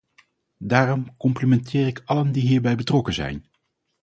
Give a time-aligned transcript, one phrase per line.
[0.57, 3.45] Daarom complimenteer ik allen die hierbij betrokken zijn.